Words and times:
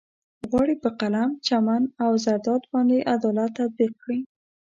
غواړي 0.49 0.75
په 0.83 0.89
قلم، 0.99 1.29
چمن 1.47 1.83
او 2.03 2.11
زرداد 2.25 2.61
باندې 2.71 3.07
عدالت 3.13 3.49
تطبيق 3.59 3.93
کړي. 4.03 4.19